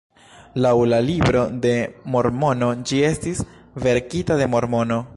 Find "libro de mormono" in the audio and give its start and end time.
1.09-2.71